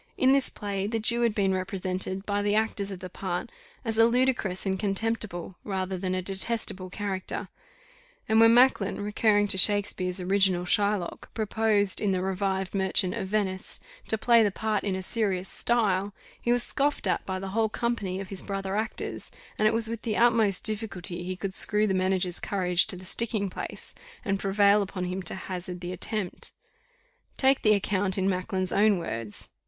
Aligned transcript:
In 0.17 0.33
this 0.33 0.49
play, 0.49 0.87
the 0.87 0.97
Jew 0.99 1.21
had 1.21 1.35
been 1.35 1.53
represented, 1.53 2.25
by 2.25 2.41
the 2.41 2.55
actors 2.55 2.89
of 2.89 3.01
the 3.01 3.07
part, 3.09 3.51
as 3.85 3.99
a 3.99 4.05
ludicrous 4.07 4.65
and 4.65 4.79
contemptible, 4.79 5.57
rather 5.63 5.95
than 5.95 6.15
a 6.15 6.23
detestable 6.23 6.89
character; 6.89 7.49
and 8.27 8.39
when 8.39 8.51
Macklin, 8.51 8.99
recurring 8.99 9.47
to 9.49 9.59
Shakespeare's 9.59 10.19
original 10.19 10.65
Shylock, 10.65 11.31
proposed, 11.35 12.01
in 12.01 12.13
the 12.13 12.23
revived 12.23 12.73
Merchant 12.73 13.13
of 13.13 13.27
Venice, 13.27 13.79
to 14.07 14.17
play 14.17 14.41
the 14.41 14.49
part 14.49 14.83
in 14.83 14.95
a 14.95 15.03
serious 15.03 15.47
style, 15.47 16.15
he 16.41 16.51
was 16.51 16.63
scoffed 16.63 17.05
at 17.05 17.23
by 17.27 17.37
the 17.37 17.49
whole 17.49 17.69
company 17.69 18.19
of 18.19 18.29
his 18.29 18.41
brother 18.41 18.75
actors, 18.75 19.29
and 19.59 19.67
it 19.67 19.71
was 19.71 19.87
with 19.87 20.01
the 20.01 20.17
utmost 20.17 20.63
difficulty 20.63 21.21
he 21.23 21.35
could 21.35 21.53
screw 21.53 21.85
the 21.85 21.93
manager's 21.93 22.39
courage 22.39 22.87
to 22.87 22.95
the 22.95 23.05
sticking 23.05 23.51
place, 23.51 23.93
and 24.25 24.39
prevail 24.39 24.81
upon 24.81 25.03
him 25.03 25.21
to 25.21 25.35
hazard 25.35 25.79
the 25.79 25.93
attempt. 25.93 26.53
Take 27.37 27.61
the 27.61 27.75
account 27.75 28.17
in 28.17 28.27
Macklin's 28.27 28.73
own 28.73 28.97
words. 28.97 29.49